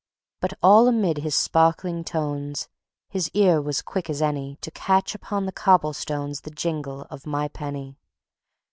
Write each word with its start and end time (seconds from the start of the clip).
But 0.39 0.53
all 0.63 0.87
amid 0.87 1.19
his 1.19 1.35
sparkling 1.35 2.03
tones 2.03 2.67
His 3.07 3.29
ear 3.35 3.61
was 3.61 3.83
quick 3.83 4.09
as 4.09 4.19
any 4.19 4.55
To 4.61 4.71
catch 4.71 5.13
upon 5.13 5.45
the 5.45 5.51
cobble 5.51 5.93
stones 5.93 6.41
The 6.41 6.49
jingle 6.49 7.03
of 7.11 7.27
my 7.27 7.47
penny. 7.49 7.99